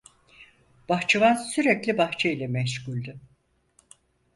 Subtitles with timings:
[0.89, 3.19] Bahçıvan sürekli bahçeyle meşguldü.